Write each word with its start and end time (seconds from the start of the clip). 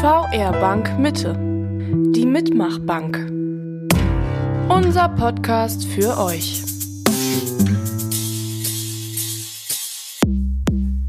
VR 0.00 0.52
Bank 0.52 0.96
Mitte. 0.96 1.34
Die 2.14 2.24
Mitmachbank. 2.24 3.16
Unser 4.68 5.08
Podcast 5.08 5.84
für 5.86 6.16
euch. 6.18 6.62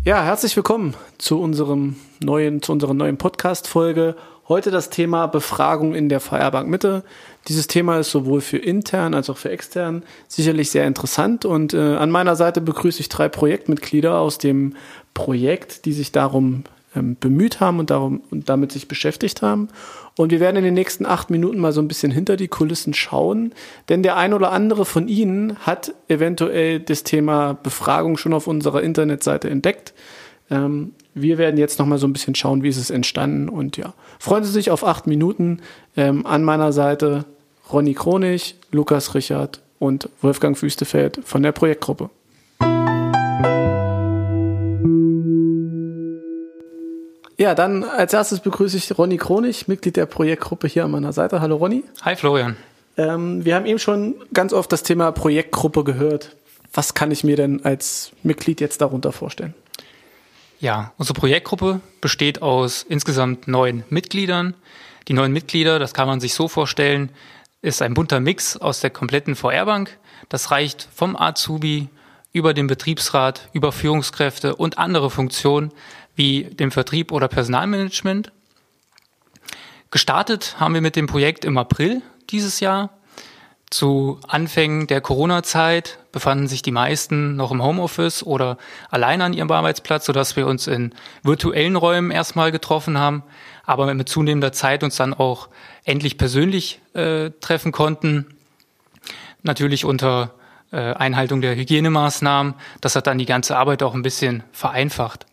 Ja, 0.03 0.23
herzlich 0.23 0.55
willkommen 0.55 0.95
zu 1.19 1.39
unserem 1.39 1.97
neuen, 2.23 2.63
zu 2.63 2.71
unserer 2.71 2.95
neuen 2.95 3.17
Podcast-Folge. 3.17 4.15
Heute 4.47 4.71
das 4.71 4.89
Thema 4.89 5.27
Befragung 5.27 5.93
in 5.93 6.09
der 6.09 6.19
VR 6.19 6.49
Bank 6.49 6.67
Mitte. 6.67 7.03
Dieses 7.47 7.67
Thema 7.67 7.99
ist 7.99 8.09
sowohl 8.09 8.41
für 8.41 8.57
intern 8.57 9.13
als 9.13 9.29
auch 9.29 9.37
für 9.37 9.51
extern 9.51 10.01
sicherlich 10.27 10.71
sehr 10.71 10.87
interessant 10.87 11.45
und 11.45 11.75
äh, 11.75 11.95
an 11.95 12.09
meiner 12.09 12.35
Seite 12.35 12.59
begrüße 12.59 13.01
ich 13.01 13.09
drei 13.09 13.29
Projektmitglieder 13.29 14.17
aus 14.17 14.39
dem 14.39 14.75
Projekt, 15.13 15.85
die 15.85 15.93
sich 15.93 16.11
darum 16.11 16.63
ähm, 16.99 17.17
bemüht 17.19 17.59
haben 17.59 17.79
und, 17.79 17.89
darum, 17.89 18.21
und 18.29 18.49
damit 18.49 18.71
sich 18.71 18.87
beschäftigt 18.87 19.41
haben. 19.41 19.69
Und 20.17 20.31
wir 20.31 20.39
werden 20.39 20.57
in 20.57 20.63
den 20.63 20.73
nächsten 20.73 21.05
acht 21.05 21.29
Minuten 21.29 21.59
mal 21.59 21.71
so 21.71 21.81
ein 21.81 21.87
bisschen 21.87 22.11
hinter 22.11 22.35
die 22.35 22.49
Kulissen 22.49 22.93
schauen, 22.93 23.53
denn 23.87 24.03
der 24.03 24.17
ein 24.17 24.33
oder 24.33 24.51
andere 24.51 24.85
von 24.85 25.07
Ihnen 25.07 25.57
hat 25.59 25.93
eventuell 26.09 26.79
das 26.79 27.03
Thema 27.03 27.53
Befragung 27.53 28.17
schon 28.17 28.33
auf 28.33 28.45
unserer 28.45 28.83
Internetseite 28.83 29.49
entdeckt. 29.49 29.93
Ähm, 30.51 30.93
wir 31.13 31.37
werden 31.37 31.57
jetzt 31.57 31.79
noch 31.79 31.85
mal 31.85 31.97
so 31.97 32.07
ein 32.07 32.13
bisschen 32.13 32.35
schauen, 32.35 32.63
wie 32.63 32.69
ist 32.69 32.77
es 32.77 32.89
entstanden 32.89 33.49
und 33.49 33.77
ja, 33.77 33.93
freuen 34.19 34.43
Sie 34.43 34.51
sich 34.51 34.71
auf 34.71 34.85
acht 34.85 35.07
Minuten. 35.07 35.61
Ähm, 35.95 36.25
an 36.25 36.43
meiner 36.43 36.73
Seite 36.73 37.25
Ronny 37.71 37.93
Kronig, 37.93 38.55
Lukas 38.71 39.15
Richard 39.15 39.61
und 39.79 40.09
Wolfgang 40.21 40.57
Füstefeld 40.57 41.19
von 41.23 41.43
der 41.43 41.51
Projektgruppe. 41.51 42.09
Ja, 47.39 47.55
dann 47.55 47.85
als 47.85 48.11
erstes 48.11 48.41
begrüße 48.41 48.75
ich 48.75 48.97
Ronny 48.97 49.15
Kronig, 49.15 49.69
Mitglied 49.69 49.95
der 49.95 50.05
Projektgruppe 50.05 50.67
hier 50.67 50.83
an 50.83 50.91
meiner 50.91 51.13
Seite. 51.13 51.39
Hallo 51.39 51.55
Ronny. 51.55 51.85
Hi 52.01 52.17
Florian. 52.17 52.57
Ähm, 52.97 53.45
wir 53.45 53.55
haben 53.55 53.65
eben 53.65 53.79
schon 53.79 54.15
ganz 54.33 54.51
oft 54.51 54.69
das 54.73 54.83
Thema 54.83 55.13
Projektgruppe 55.13 55.85
gehört. 55.85 56.35
Was 56.73 56.95
kann 56.95 57.11
ich 57.11 57.23
mir 57.23 57.37
denn 57.37 57.63
als 57.63 58.11
Mitglied 58.23 58.59
jetzt 58.59 58.81
darunter 58.81 59.13
vorstellen? 59.13 59.53
Ja, 60.59 60.91
unsere 60.97 61.17
Projektgruppe 61.17 61.79
besteht 62.01 62.41
aus 62.41 62.83
insgesamt 62.83 63.47
neun 63.47 63.85
Mitgliedern. 63.87 64.53
Die 65.07 65.13
neun 65.13 65.31
Mitglieder, 65.31 65.79
das 65.79 65.93
kann 65.93 66.09
man 66.09 66.19
sich 66.19 66.33
so 66.33 66.49
vorstellen, 66.49 67.09
ist 67.61 67.81
ein 67.81 67.93
bunter 67.93 68.19
Mix 68.19 68.57
aus 68.57 68.81
der 68.81 68.89
kompletten 68.89 69.37
VR-Bank. 69.37 69.97
Das 70.27 70.51
reicht 70.51 70.89
vom 70.93 71.15
Azubi 71.15 71.87
über 72.33 72.53
den 72.53 72.67
Betriebsrat, 72.67 73.47
über 73.53 73.71
Führungskräfte 73.71 74.57
und 74.57 74.77
andere 74.77 75.09
Funktionen 75.09 75.71
wie 76.19 76.43
dem 76.43 76.69
Vertrieb 76.69 77.13
oder 77.13 77.29
Personalmanagement. 77.29 78.33
Gestartet 79.89 80.57
haben 80.59 80.73
wir 80.73 80.81
mit 80.81 80.97
dem 80.97 81.07
Projekt 81.07 81.45
im 81.45 81.57
April 81.57 82.01
dieses 82.29 82.59
Jahr. 82.59 82.89
Zu 83.69 84.19
Anfängen 84.27 84.87
der 84.87 84.99
Corona-Zeit 84.99 85.97
befanden 86.11 86.47
sich 86.47 86.61
die 86.61 86.71
meisten 86.71 87.37
noch 87.37 87.51
im 87.51 87.63
Homeoffice 87.63 88.21
oder 88.23 88.57
allein 88.89 89.21
an 89.21 89.31
ihrem 89.31 89.49
Arbeitsplatz, 89.49 90.05
sodass 90.05 90.35
wir 90.35 90.45
uns 90.45 90.67
in 90.67 90.93
virtuellen 91.23 91.77
Räumen 91.77 92.11
erstmal 92.11 92.51
getroffen 92.51 92.97
haben, 92.97 93.23
aber 93.65 93.93
mit 93.93 94.09
zunehmender 94.09 94.51
Zeit 94.51 94.83
uns 94.83 94.97
dann 94.97 95.13
auch 95.13 95.47
endlich 95.85 96.17
persönlich 96.17 96.81
äh, 96.95 97.29
treffen 97.39 97.71
konnten. 97.71 98.25
Natürlich 99.43 99.85
unter 99.85 100.33
äh, 100.71 100.95
Einhaltung 100.95 101.39
der 101.39 101.55
Hygienemaßnahmen. 101.55 102.55
Das 102.81 102.97
hat 102.97 103.07
dann 103.07 103.19
die 103.19 103.25
ganze 103.25 103.55
Arbeit 103.55 103.83
auch 103.83 103.93
ein 103.93 104.01
bisschen 104.01 104.43
vereinfacht. 104.51 105.28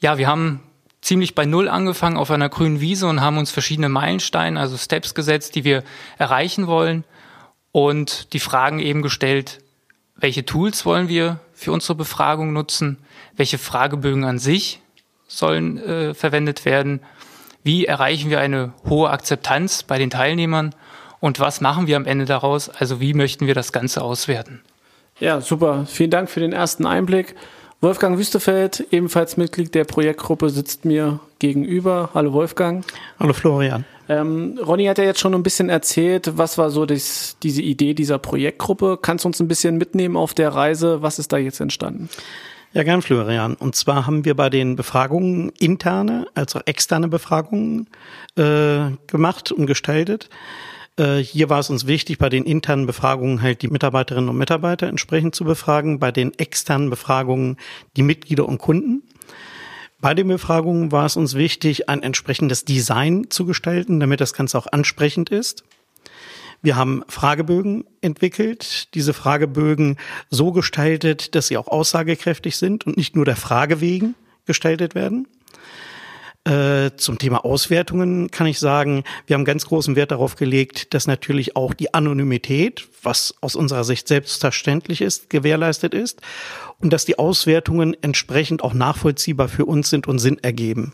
Ja, 0.00 0.18
wir 0.18 0.26
haben 0.26 0.60
ziemlich 1.00 1.34
bei 1.34 1.44
Null 1.44 1.68
angefangen 1.68 2.16
auf 2.16 2.30
einer 2.30 2.48
grünen 2.48 2.80
Wiese 2.80 3.06
und 3.06 3.20
haben 3.20 3.38
uns 3.38 3.50
verschiedene 3.50 3.88
Meilensteine, 3.88 4.58
also 4.58 4.76
Steps 4.76 5.14
gesetzt, 5.14 5.54
die 5.54 5.64
wir 5.64 5.84
erreichen 6.18 6.66
wollen 6.66 7.04
und 7.72 8.32
die 8.32 8.40
Fragen 8.40 8.78
eben 8.80 9.02
gestellt, 9.02 9.58
welche 10.16 10.44
Tools 10.44 10.84
wollen 10.84 11.08
wir 11.08 11.40
für 11.52 11.72
unsere 11.72 11.94
Befragung 11.94 12.52
nutzen, 12.52 12.98
welche 13.36 13.58
Fragebögen 13.58 14.24
an 14.24 14.38
sich 14.38 14.80
sollen 15.28 15.78
äh, 15.78 16.14
verwendet 16.14 16.64
werden, 16.64 17.00
wie 17.62 17.84
erreichen 17.84 18.30
wir 18.30 18.40
eine 18.40 18.72
hohe 18.88 19.10
Akzeptanz 19.10 19.82
bei 19.82 19.98
den 19.98 20.10
Teilnehmern 20.10 20.74
und 21.20 21.40
was 21.40 21.60
machen 21.60 21.86
wir 21.86 21.96
am 21.96 22.06
Ende 22.06 22.24
daraus, 22.24 22.68
also 22.68 23.00
wie 23.00 23.14
möchten 23.14 23.46
wir 23.46 23.54
das 23.54 23.72
Ganze 23.72 24.02
auswerten. 24.02 24.62
Ja, 25.18 25.40
super. 25.40 25.86
Vielen 25.86 26.10
Dank 26.10 26.30
für 26.30 26.40
den 26.40 26.52
ersten 26.52 26.86
Einblick. 26.86 27.34
Wolfgang 27.82 28.18
Wüstefeld, 28.18 28.86
ebenfalls 28.90 29.36
Mitglied 29.36 29.74
der 29.74 29.84
Projektgruppe, 29.84 30.48
sitzt 30.48 30.86
mir 30.86 31.20
gegenüber. 31.38 32.10
Hallo 32.14 32.32
Wolfgang. 32.32 32.84
Hallo 33.20 33.34
Florian. 33.34 33.84
Ähm, 34.08 34.58
Ronny 34.64 34.86
hat 34.86 34.98
ja 34.98 35.04
jetzt 35.04 35.20
schon 35.20 35.34
ein 35.34 35.42
bisschen 35.42 35.68
erzählt, 35.68 36.38
was 36.38 36.56
war 36.56 36.70
so 36.70 36.86
das, 36.86 37.36
diese 37.42 37.60
Idee 37.60 37.92
dieser 37.92 38.18
Projektgruppe. 38.18 38.98
Kannst 39.00 39.24
du 39.24 39.28
uns 39.28 39.40
ein 39.40 39.48
bisschen 39.48 39.76
mitnehmen 39.76 40.16
auf 40.16 40.32
der 40.32 40.54
Reise? 40.54 41.02
Was 41.02 41.18
ist 41.18 41.32
da 41.32 41.36
jetzt 41.36 41.60
entstanden? 41.60 42.08
Ja, 42.72 42.82
gern, 42.82 43.02
Florian. 43.02 43.54
Und 43.54 43.74
zwar 43.74 44.06
haben 44.06 44.24
wir 44.24 44.34
bei 44.34 44.48
den 44.48 44.76
Befragungen 44.76 45.50
interne 45.58 46.26
als 46.34 46.56
auch 46.56 46.62
externe 46.64 47.08
Befragungen 47.08 47.88
äh, 48.36 48.90
gemacht 49.06 49.52
und 49.52 49.66
gestaltet. 49.66 50.30
Äh, 50.96 51.18
hier 51.18 51.50
war 51.50 51.60
es 51.60 51.70
uns 51.70 51.86
wichtig, 51.86 52.18
bei 52.18 52.28
den 52.28 52.44
internen 52.44 52.86
Befragungen 52.86 53.42
halt 53.42 53.62
die 53.62 53.68
Mitarbeiterinnen 53.68 54.30
und 54.30 54.38
Mitarbeiter 54.38 54.86
entsprechend 54.86 55.34
zu 55.34 55.44
befragen, 55.44 55.98
bei 55.98 56.12
den 56.12 56.36
externen 56.38 56.90
Befragungen 56.90 57.56
die 57.96 58.02
Mitglieder 58.02 58.46
und 58.46 58.58
Kunden. 58.58 59.02
Bei 60.00 60.14
den 60.14 60.28
Befragungen 60.28 60.92
war 60.92 61.06
es 61.06 61.16
uns 61.16 61.34
wichtig, 61.34 61.88
ein 61.88 62.02
entsprechendes 62.02 62.64
Design 62.64 63.26
zu 63.30 63.46
gestalten, 63.46 63.98
damit 63.98 64.20
das 64.20 64.34
Ganze 64.34 64.58
auch 64.58 64.66
ansprechend 64.70 65.30
ist. 65.30 65.64
Wir 66.62 66.76
haben 66.76 67.02
Fragebögen 67.08 67.84
entwickelt, 68.00 68.94
diese 68.94 69.14
Fragebögen 69.14 69.98
so 70.30 70.52
gestaltet, 70.52 71.34
dass 71.34 71.48
sie 71.48 71.56
auch 71.56 71.68
aussagekräftig 71.68 72.56
sind 72.56 72.86
und 72.86 72.96
nicht 72.96 73.14
nur 73.14 73.24
der 73.24 73.36
Frage 73.36 73.80
wegen 73.80 74.14
gestaltet 74.46 74.94
werden. 74.94 75.28
Äh, 76.46 76.96
zum 76.96 77.18
Thema 77.18 77.44
Auswertungen 77.44 78.30
kann 78.30 78.46
ich 78.46 78.60
sagen, 78.60 79.02
wir 79.26 79.34
haben 79.34 79.44
ganz 79.44 79.66
großen 79.66 79.96
Wert 79.96 80.12
darauf 80.12 80.36
gelegt, 80.36 80.94
dass 80.94 81.08
natürlich 81.08 81.56
auch 81.56 81.74
die 81.74 81.92
Anonymität, 81.92 82.86
was 83.02 83.34
aus 83.40 83.56
unserer 83.56 83.82
Sicht 83.82 84.06
selbstverständlich 84.06 85.00
ist, 85.00 85.28
gewährleistet 85.28 85.92
ist 85.92 86.20
und 86.78 86.92
dass 86.92 87.04
die 87.04 87.18
Auswertungen 87.18 87.96
entsprechend 88.00 88.62
auch 88.62 88.74
nachvollziehbar 88.74 89.48
für 89.48 89.64
uns 89.64 89.90
sind 89.90 90.06
und 90.06 90.20
Sinn 90.20 90.38
ergeben. 90.40 90.92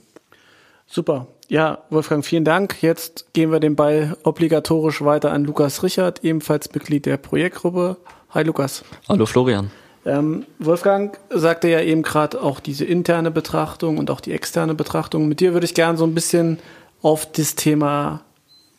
Super. 0.87 1.27
Ja, 1.49 1.85
Wolfgang, 1.91 2.25
vielen 2.25 2.47
Dank. 2.47 2.83
Jetzt 2.83 3.35
gehen 3.35 3.53
wir 3.53 3.61
den 3.61 3.77
Ball 3.77 4.17
obligatorisch 4.23 5.05
weiter 5.05 5.33
an 5.33 5.45
Lukas 5.45 5.83
Richard, 5.83 6.25
ebenfalls 6.25 6.73
Mitglied 6.73 7.05
der 7.05 7.19
Projektgruppe. 7.19 7.99
Hi 8.31 8.43
Lukas. 8.43 8.85
Hallo 9.07 9.27
Florian. 9.27 9.71
Ähm, 10.05 10.47
Wolfgang 10.59 11.17
sagte 11.31 11.69
ja 11.69 11.81
eben 11.81 12.03
gerade 12.03 12.43
auch 12.43 12.61
diese 12.61 12.85
interne 12.85 13.31
Betrachtung 13.31 13.99
und 13.99 14.11
auch 14.11 14.21
die 14.21 14.33
externe 14.33 14.75
Betrachtung. 14.75 15.29
Mit 15.29 15.41
dir 15.41 15.53
würde 15.53 15.65
ich 15.65 15.75
gerne 15.75 15.97
so 15.97 16.05
ein 16.05 16.15
bisschen 16.15 16.59
auf 17.03 17.31
das 17.31 17.55
Thema 17.55 18.23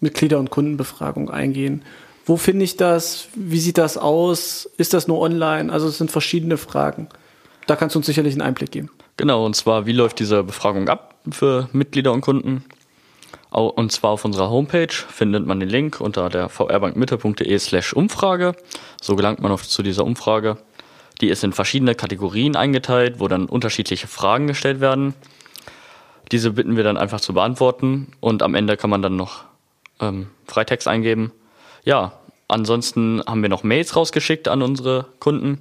Mitglieder- 0.01 0.39
und 0.39 0.49
Kundenbefragung 0.49 1.29
eingehen. 1.29 1.83
Wo 2.25 2.37
finde 2.37 2.65
ich 2.65 2.77
das? 2.77 3.27
Wie 3.35 3.59
sieht 3.59 3.77
das 3.77 3.97
aus? 3.97 4.69
Ist 4.77 4.93
das 4.93 5.07
nur 5.07 5.19
online? 5.19 5.71
Also 5.71 5.87
es 5.87 5.97
sind 5.97 6.11
verschiedene 6.11 6.57
Fragen. 6.57 7.07
Da 7.67 7.75
kannst 7.75 7.95
du 7.95 7.99
uns 7.99 8.05
sicherlich 8.05 8.33
einen 8.33 8.41
Einblick 8.41 8.71
geben. 8.71 8.89
Genau, 9.17 9.45
und 9.45 9.55
zwar, 9.55 9.85
wie 9.85 9.93
läuft 9.93 10.19
diese 10.19 10.43
Befragung 10.43 10.89
ab 10.89 11.15
für 11.31 11.69
Mitglieder 11.71 12.11
und 12.11 12.21
Kunden? 12.21 12.65
Und 13.51 13.91
zwar 13.91 14.11
auf 14.11 14.25
unserer 14.25 14.49
Homepage 14.49 14.91
findet 14.91 15.45
man 15.45 15.59
den 15.59 15.69
Link 15.69 16.01
unter 16.01 16.29
der 16.29 16.49
vrbankmitte.de 16.49 17.59
slash 17.59 17.93
Umfrage. 17.93 18.55
So 19.01 19.15
gelangt 19.15 19.41
man 19.41 19.51
auf 19.51 19.67
zu 19.67 19.83
dieser 19.83 20.03
Umfrage. 20.03 20.57
Die 21.21 21.29
ist 21.29 21.43
in 21.43 21.53
verschiedene 21.53 21.95
Kategorien 21.95 22.55
eingeteilt, 22.55 23.19
wo 23.19 23.27
dann 23.27 23.45
unterschiedliche 23.45 24.07
Fragen 24.07 24.47
gestellt 24.47 24.79
werden. 24.81 25.13
Diese 26.31 26.51
bitten 26.51 26.75
wir 26.75 26.83
dann 26.83 26.97
einfach 26.97 27.21
zu 27.21 27.33
beantworten 27.33 28.07
und 28.19 28.41
am 28.41 28.55
Ende 28.55 28.77
kann 28.77 28.89
man 28.89 29.01
dann 29.01 29.15
noch 29.15 29.43
ähm, 29.99 30.27
Freitext 30.47 30.87
eingeben. 30.87 31.31
Ja, 31.83 32.13
ansonsten 32.47 33.21
haben 33.25 33.41
wir 33.41 33.49
noch 33.49 33.63
Mails 33.63 33.95
rausgeschickt 33.95 34.47
an 34.47 34.61
unsere 34.61 35.05
Kunden. 35.19 35.59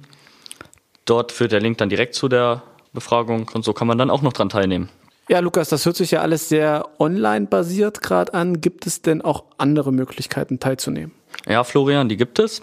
Dort 1.05 1.31
führt 1.31 1.51
der 1.51 1.59
Link 1.59 1.77
dann 1.77 1.89
direkt 1.89 2.15
zu 2.15 2.27
der 2.27 2.63
Befragung 2.93 3.49
und 3.53 3.65
so 3.65 3.73
kann 3.73 3.87
man 3.87 3.97
dann 3.97 4.09
auch 4.09 4.21
noch 4.21 4.33
dran 4.33 4.49
teilnehmen. 4.49 4.89
Ja, 5.29 5.39
Lukas, 5.39 5.69
das 5.69 5.85
hört 5.85 5.95
sich 5.95 6.11
ja 6.11 6.21
alles 6.21 6.49
sehr 6.49 6.87
online 6.99 7.47
basiert 7.47 8.01
gerade 8.01 8.33
an. 8.33 8.59
Gibt 8.59 8.85
es 8.85 9.01
denn 9.01 9.21
auch 9.21 9.45
andere 9.57 9.93
Möglichkeiten 9.93 10.59
teilzunehmen? 10.59 11.13
Ja, 11.47 11.63
Florian, 11.63 12.09
die 12.09 12.17
gibt 12.17 12.39
es. 12.39 12.61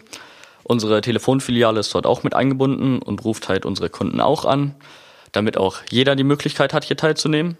Unsere 0.64 1.00
Telefonfiliale 1.00 1.80
ist 1.80 1.94
dort 1.94 2.06
auch 2.06 2.22
mit 2.22 2.34
eingebunden 2.34 3.00
und 3.00 3.24
ruft 3.24 3.48
halt 3.48 3.64
unsere 3.64 3.90
Kunden 3.90 4.20
auch 4.20 4.44
an, 4.44 4.74
damit 5.32 5.56
auch 5.56 5.78
jeder 5.90 6.16
die 6.16 6.24
Möglichkeit 6.24 6.72
hat, 6.72 6.84
hier 6.84 6.96
teilzunehmen, 6.96 7.56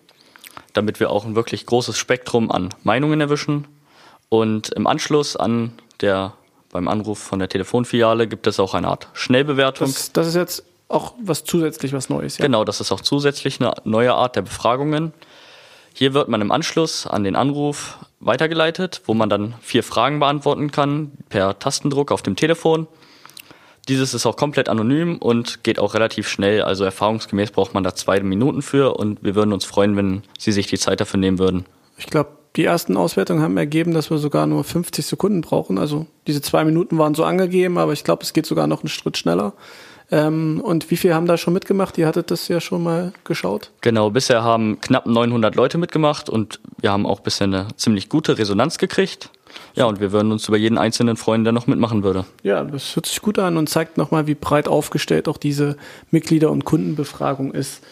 damit 0.72 1.00
wir 1.00 1.10
auch 1.10 1.24
ein 1.24 1.34
wirklich 1.34 1.66
großes 1.66 1.96
Spektrum 1.96 2.50
an 2.50 2.70
Meinungen 2.82 3.20
erwischen. 3.20 3.66
Und 4.28 4.70
im 4.70 4.86
Anschluss 4.86 5.36
an 5.36 5.72
der, 6.00 6.34
beim 6.70 6.88
Anruf 6.88 7.18
von 7.18 7.38
der 7.38 7.48
Telefonfiliale 7.48 8.28
gibt 8.28 8.46
es 8.46 8.60
auch 8.60 8.74
eine 8.74 8.88
Art 8.88 9.08
Schnellbewertung. 9.12 9.88
Das, 9.88 10.12
das 10.12 10.28
ist 10.28 10.36
jetzt 10.36 10.64
auch 10.88 11.14
was 11.22 11.44
zusätzlich 11.44 11.92
was 11.92 12.08
Neues, 12.08 12.38
ja? 12.38 12.44
Genau, 12.44 12.64
das 12.64 12.80
ist 12.80 12.92
auch 12.92 13.00
zusätzlich 13.00 13.60
eine 13.60 13.72
neue 13.84 14.12
Art 14.14 14.36
der 14.36 14.42
Befragungen. 14.42 15.12
Hier 15.94 16.14
wird 16.14 16.28
man 16.28 16.40
im 16.40 16.52
Anschluss 16.52 17.06
an 17.06 17.24
den 17.24 17.36
Anruf 17.36 17.98
weitergeleitet, 18.20 19.02
wo 19.06 19.14
man 19.14 19.28
dann 19.28 19.54
vier 19.60 19.82
Fragen 19.82 20.20
beantworten 20.20 20.70
kann 20.70 21.12
per 21.28 21.58
Tastendruck 21.58 22.12
auf 22.12 22.22
dem 22.22 22.36
Telefon. 22.36 22.86
Dieses 23.88 24.14
ist 24.14 24.26
auch 24.26 24.36
komplett 24.36 24.68
anonym 24.68 25.16
und 25.18 25.64
geht 25.64 25.78
auch 25.78 25.94
relativ 25.94 26.28
schnell. 26.28 26.62
Also 26.62 26.84
erfahrungsgemäß 26.84 27.50
braucht 27.50 27.74
man 27.74 27.82
da 27.82 27.94
zwei 27.94 28.20
Minuten 28.20 28.62
für 28.62 28.94
und 28.96 29.24
wir 29.24 29.34
würden 29.34 29.52
uns 29.52 29.64
freuen, 29.64 29.96
wenn 29.96 30.22
Sie 30.38 30.52
sich 30.52 30.66
die 30.66 30.78
Zeit 30.78 31.00
dafür 31.00 31.18
nehmen 31.18 31.38
würden. 31.38 31.64
Ich 31.96 32.06
glaube, 32.06 32.30
die 32.56 32.64
ersten 32.64 32.96
Auswertungen 32.96 33.42
haben 33.42 33.56
ergeben, 33.56 33.94
dass 33.94 34.10
wir 34.10 34.18
sogar 34.18 34.46
nur 34.46 34.64
50 34.64 35.06
Sekunden 35.06 35.40
brauchen. 35.40 35.78
Also 35.78 36.06
diese 36.26 36.42
zwei 36.42 36.64
Minuten 36.64 36.98
waren 36.98 37.14
so 37.14 37.24
angegeben, 37.24 37.78
aber 37.78 37.92
ich 37.92 38.04
glaube, 38.04 38.22
es 38.22 38.32
geht 38.32 38.46
sogar 38.46 38.66
noch 38.66 38.82
einen 38.82 38.88
Schritt 38.88 39.16
schneller. 39.16 39.54
Ähm, 40.12 40.60
und 40.62 40.90
wie 40.90 40.96
viele 40.96 41.14
haben 41.14 41.26
da 41.26 41.36
schon 41.36 41.54
mitgemacht? 41.54 41.96
Ihr 41.98 42.06
hattet 42.06 42.30
das 42.30 42.48
ja 42.48 42.60
schon 42.60 42.82
mal 42.82 43.12
geschaut. 43.24 43.70
Genau, 43.80 44.10
bisher 44.10 44.42
haben 44.42 44.80
knapp 44.80 45.06
900 45.06 45.54
Leute 45.54 45.78
mitgemacht 45.78 46.28
und 46.28 46.60
wir 46.80 46.90
haben 46.90 47.06
auch 47.06 47.20
bisher 47.20 47.46
eine 47.46 47.68
ziemlich 47.76 48.08
gute 48.08 48.36
Resonanz 48.38 48.78
gekriegt. 48.78 49.30
Ja, 49.74 49.86
und 49.86 50.00
wir 50.00 50.12
würden 50.12 50.32
uns 50.32 50.46
über 50.48 50.56
jeden 50.56 50.78
einzelnen 50.78 51.16
freuen, 51.16 51.44
der 51.44 51.52
noch 51.52 51.66
mitmachen 51.66 52.02
würde. 52.02 52.24
Ja, 52.42 52.62
das 52.64 52.96
hört 52.96 53.06
sich 53.06 53.20
gut 53.20 53.38
an 53.38 53.56
und 53.56 53.68
zeigt 53.68 53.98
nochmal, 53.98 54.26
wie 54.26 54.34
breit 54.34 54.68
aufgestellt 54.68 55.28
auch 55.28 55.38
diese 55.38 55.76
Mitglieder- 56.10 56.50
und 56.50 56.64
Kundenbefragung 56.64 57.52
ist. 57.52 57.82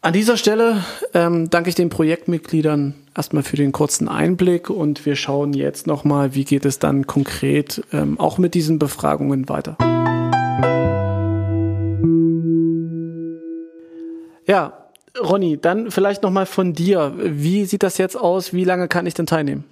An 0.00 0.12
dieser 0.12 0.36
Stelle 0.36 0.84
ähm, 1.12 1.50
danke 1.50 1.70
ich 1.70 1.74
den 1.74 1.88
Projektmitgliedern 1.88 2.94
erstmal 3.16 3.42
für 3.42 3.56
den 3.56 3.72
kurzen 3.72 4.08
Einblick 4.08 4.70
und 4.70 5.04
wir 5.04 5.16
schauen 5.16 5.54
jetzt 5.54 5.86
nochmal, 5.86 6.34
wie 6.34 6.44
geht 6.44 6.64
es 6.64 6.78
dann 6.78 7.06
konkret 7.06 7.82
ähm, 7.92 8.18
auch 8.20 8.38
mit 8.38 8.54
diesen 8.54 8.78
Befragungen 8.78 9.48
weiter. 9.48 9.76
Ja, 14.48 14.72
Ronny, 15.20 15.60
dann 15.60 15.90
vielleicht 15.90 16.22
nochmal 16.22 16.46
von 16.46 16.72
dir. 16.72 17.12
Wie 17.16 17.64
sieht 17.66 17.82
das 17.82 17.98
jetzt 17.98 18.16
aus? 18.16 18.52
Wie 18.52 18.64
lange 18.64 18.88
kann 18.88 19.06
ich 19.06 19.14
denn 19.14 19.26
teilnehmen? 19.26 19.64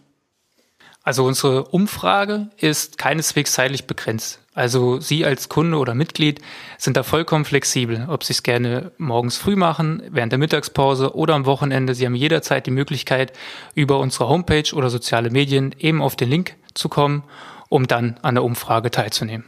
Also 1.02 1.25
unsere 1.25 1.64
Umfrage 1.67 2.49
ist 2.56 2.99
keineswegs 2.99 3.52
zeitlich 3.52 3.87
begrenzt. 3.87 4.40
Also 4.55 4.99
Sie 5.00 5.25
als 5.25 5.49
Kunde 5.49 5.78
oder 5.78 5.94
Mitglied 5.94 6.40
sind 6.78 6.96
da 6.96 7.05
vollkommen 7.05 7.44
flexibel, 7.44 8.06
ob 8.08 8.25
Sie 8.25 8.32
es 8.32 8.43
gerne 8.43 8.90
morgens 8.99 9.37
früh 9.37 9.55
machen, 9.55 10.02
während 10.11 10.32
der 10.32 10.38
Mittagspause 10.38 11.14
oder 11.14 11.34
am 11.34 11.46
Wochenende. 11.46 11.94
Sie 11.94 12.05
haben 12.05 12.14
jederzeit 12.14 12.67
die 12.67 12.70
Möglichkeit, 12.70 13.32
über 13.75 13.99
unsere 14.00 14.29
Homepage 14.29 14.75
oder 14.75 14.90
soziale 14.90 15.31
Medien 15.31 15.75
eben 15.79 16.02
auf 16.02 16.17
den 16.17 16.29
Link 16.29 16.56
zu 16.75 16.88
kommen, 16.88 17.22
um 17.69 17.87
dann 17.87 18.19
an 18.22 18.34
der 18.34 18.44
Umfrage 18.44 18.90
teilzunehmen. 18.90 19.44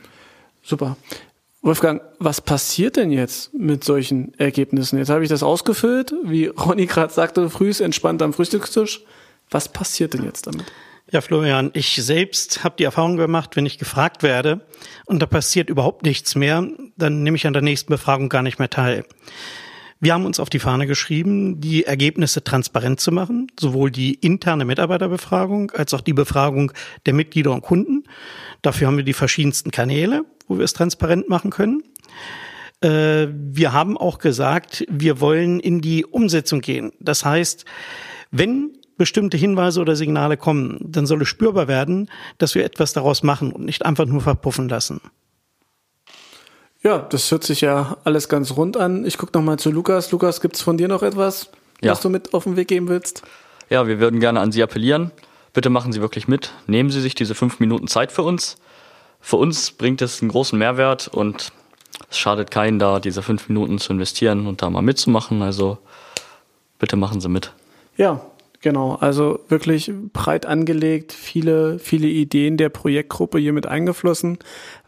Super. 0.62 0.96
Wolfgang, 1.68 2.00
was 2.18 2.40
passiert 2.40 2.96
denn 2.96 3.10
jetzt 3.10 3.52
mit 3.52 3.84
solchen 3.84 4.32
Ergebnissen? 4.38 4.96
Jetzt 4.96 5.10
habe 5.10 5.22
ich 5.22 5.28
das 5.28 5.42
ausgefüllt, 5.42 6.14
wie 6.24 6.46
Ronny 6.46 6.86
gerade 6.86 7.12
sagte, 7.12 7.50
frühs 7.50 7.80
entspannt 7.80 8.22
am 8.22 8.32
Frühstückstisch. 8.32 9.02
Was 9.50 9.68
passiert 9.68 10.14
denn 10.14 10.24
jetzt 10.24 10.46
damit? 10.46 10.64
Ja, 11.10 11.20
Florian, 11.20 11.70
ich 11.74 11.94
selbst 11.96 12.64
habe 12.64 12.76
die 12.78 12.84
Erfahrung 12.84 13.18
gemacht, 13.18 13.54
wenn 13.54 13.66
ich 13.66 13.76
gefragt 13.76 14.22
werde 14.22 14.62
und 15.04 15.20
da 15.20 15.26
passiert 15.26 15.68
überhaupt 15.68 16.04
nichts 16.04 16.34
mehr, 16.36 16.66
dann 16.96 17.22
nehme 17.22 17.36
ich 17.36 17.46
an 17.46 17.52
der 17.52 17.60
nächsten 17.60 17.90
Befragung 17.90 18.30
gar 18.30 18.42
nicht 18.42 18.58
mehr 18.58 18.70
teil. 18.70 19.04
Wir 20.00 20.14
haben 20.14 20.26
uns 20.26 20.38
auf 20.38 20.48
die 20.48 20.60
Fahne 20.60 20.86
geschrieben, 20.86 21.60
die 21.60 21.84
Ergebnisse 21.84 22.44
transparent 22.44 23.00
zu 23.00 23.10
machen, 23.10 23.48
sowohl 23.58 23.90
die 23.90 24.14
interne 24.14 24.64
Mitarbeiterbefragung 24.64 25.72
als 25.72 25.92
auch 25.92 26.00
die 26.00 26.12
Befragung 26.12 26.72
der 27.06 27.14
Mitglieder 27.14 27.52
und 27.52 27.62
Kunden. 27.62 28.04
Dafür 28.62 28.86
haben 28.86 28.96
wir 28.96 29.04
die 29.04 29.12
verschiedensten 29.12 29.72
Kanäle, 29.72 30.24
wo 30.46 30.58
wir 30.58 30.64
es 30.64 30.72
transparent 30.72 31.28
machen 31.28 31.50
können. 31.50 31.82
Äh, 32.80 33.26
wir 33.32 33.72
haben 33.72 33.98
auch 33.98 34.18
gesagt, 34.18 34.84
wir 34.88 35.20
wollen 35.20 35.58
in 35.58 35.80
die 35.80 36.04
Umsetzung 36.04 36.60
gehen. 36.60 36.92
Das 37.00 37.24
heißt, 37.24 37.64
wenn 38.30 38.78
bestimmte 38.96 39.36
Hinweise 39.36 39.80
oder 39.80 39.96
Signale 39.96 40.36
kommen, 40.36 40.78
dann 40.80 41.06
soll 41.06 41.22
es 41.22 41.28
spürbar 41.28 41.66
werden, 41.66 42.10
dass 42.38 42.54
wir 42.54 42.64
etwas 42.64 42.92
daraus 42.92 43.22
machen 43.22 43.52
und 43.52 43.64
nicht 43.64 43.84
einfach 43.84 44.06
nur 44.06 44.20
verpuffen 44.20 44.68
lassen. 44.68 45.00
Ja, 46.82 46.98
das 46.98 47.30
hört 47.30 47.42
sich 47.44 47.60
ja 47.60 47.96
alles 48.04 48.28
ganz 48.28 48.56
rund 48.56 48.76
an. 48.76 49.04
Ich 49.04 49.18
gucke 49.18 49.36
nochmal 49.36 49.58
zu 49.58 49.70
Lukas. 49.70 50.10
Lukas, 50.12 50.40
gibt's 50.40 50.62
von 50.62 50.76
dir 50.78 50.88
noch 50.88 51.02
etwas, 51.02 51.50
Ja. 51.82 51.92
was 51.92 52.00
du 52.00 52.08
mit 52.08 52.34
auf 52.34 52.44
den 52.44 52.56
Weg 52.56 52.68
geben 52.68 52.88
willst? 52.88 53.22
Ja, 53.68 53.86
wir 53.86 53.98
würden 54.00 54.20
gerne 54.20 54.40
an 54.40 54.52
Sie 54.52 54.62
appellieren. 54.62 55.10
Bitte 55.52 55.70
machen 55.70 55.92
Sie 55.92 56.00
wirklich 56.00 56.28
mit. 56.28 56.52
Nehmen 56.66 56.90
Sie 56.90 57.00
sich 57.00 57.14
diese 57.14 57.34
fünf 57.34 57.58
Minuten 57.58 57.88
Zeit 57.88 58.12
für 58.12 58.22
uns. 58.22 58.56
Für 59.20 59.36
uns 59.36 59.72
bringt 59.72 60.00
es 60.02 60.22
einen 60.22 60.30
großen 60.30 60.56
Mehrwert 60.58 61.08
und 61.08 61.52
es 62.08 62.18
schadet 62.18 62.50
keinen, 62.52 62.78
da 62.78 63.00
diese 63.00 63.22
fünf 63.22 63.48
Minuten 63.48 63.78
zu 63.78 63.92
investieren 63.92 64.46
und 64.46 64.62
da 64.62 64.70
mal 64.70 64.82
mitzumachen. 64.82 65.42
Also 65.42 65.78
bitte 66.78 66.94
machen 66.96 67.20
Sie 67.20 67.28
mit. 67.28 67.52
Ja, 67.96 68.20
genau. 68.60 68.94
Also 68.94 69.40
wirklich 69.48 69.92
breit 70.12 70.46
angelegt, 70.46 71.12
viele, 71.12 71.78
viele 71.78 72.08
Ideen 72.08 72.56
der 72.56 72.68
Projektgruppe 72.68 73.38
hier 73.38 73.52
mit 73.52 73.66
eingeflossen. 73.66 74.38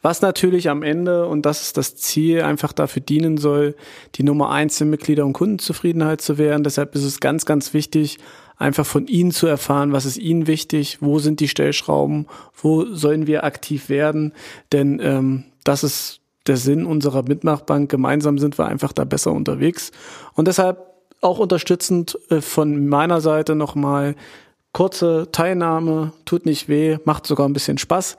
Was 0.03 0.23
natürlich 0.23 0.69
am 0.69 0.83
Ende, 0.83 1.27
und 1.27 1.47
das 1.47 1.63
ist 1.63 1.77
das 1.77 1.97
Ziel, 1.97 2.43
einfach 2.43 2.73
dafür 2.73 3.03
dienen 3.03 3.37
soll, 3.39 3.75
die 4.15 4.23
Nummer 4.23 4.51
eins 4.51 4.81
in 4.81 4.91
Mitglieder- 4.91 5.27
und 5.27 5.33
Kundenzufriedenheit 5.33 6.21
zu 6.21 6.39
werden. 6.39 6.65
Deshalb 6.65 6.95
ist 6.95 7.05
es 7.05 7.21
ganz, 7.21 7.45
ganz 7.45 7.75
wichtig, 7.75 8.19
einfach 8.57 8.87
von 8.87 9.07
Ihnen 9.07 9.31
zu 9.31 9.47
erfahren, 9.47 9.93
was 9.93 10.05
ist 10.05 10.19
Ihnen 10.19 10.47
wichtig, 10.47 10.99
wo 11.01 11.19
sind 11.19 11.41
die 11.41 11.49
Stellschrauben, 11.49 12.27
wo 12.55 12.85
sollen 12.85 13.27
wir 13.27 13.45
aktiv 13.45 13.89
werden. 13.89 14.35
Denn 14.73 15.01
ähm, 15.03 15.45
das 15.65 15.83
ist 15.83 16.21
der 16.47 16.57
Sinn 16.57 16.87
unserer 16.87 17.23
Mitmachbank. 17.23 17.91
Gemeinsam 17.91 18.39
sind 18.39 18.59
wir 18.59 18.67
einfach 18.67 18.93
da 18.93 19.05
besser 19.05 19.33
unterwegs. 19.33 19.93
Und 20.35 20.49
deshalb 20.49 20.90
auch 21.21 21.39
unterstützend 21.39 22.19
äh, 22.31 22.41
von 22.41 22.89
meiner 22.89 23.21
Seite 23.21 23.55
nochmal 23.55 24.15
kurze 24.73 25.29
Teilnahme, 25.33 26.13
tut 26.25 26.47
nicht 26.47 26.69
weh, 26.69 26.99
macht 27.05 27.27
sogar 27.27 27.49
ein 27.49 27.53
bisschen 27.53 27.79
Spaß. 27.79 28.17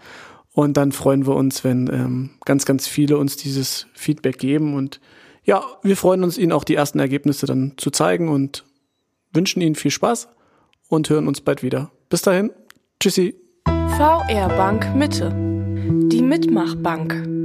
Und 0.53 0.75
dann 0.75 0.91
freuen 0.91 1.25
wir 1.25 1.35
uns, 1.35 1.63
wenn 1.63 1.87
ähm, 1.87 2.29
ganz, 2.43 2.65
ganz 2.65 2.87
viele 2.87 3.17
uns 3.17 3.37
dieses 3.37 3.87
Feedback 3.93 4.37
geben. 4.37 4.75
Und 4.75 4.99
ja, 5.43 5.63
wir 5.81 5.95
freuen 5.95 6.23
uns, 6.23 6.37
Ihnen 6.37 6.51
auch 6.51 6.65
die 6.65 6.75
ersten 6.75 6.99
Ergebnisse 6.99 7.45
dann 7.45 7.73
zu 7.77 7.89
zeigen 7.89 8.27
und 8.27 8.65
wünschen 9.33 9.61
Ihnen 9.61 9.75
viel 9.75 9.91
Spaß 9.91 10.27
und 10.89 11.09
hören 11.09 11.27
uns 11.27 11.39
bald 11.39 11.63
wieder. 11.63 11.91
Bis 12.09 12.21
dahin, 12.21 12.51
tschüssi. 12.99 13.35
VR 13.65 14.49
Bank 14.49 14.93
Mitte. 14.93 15.29
Die 16.09 16.21
Mitmachbank. 16.21 17.40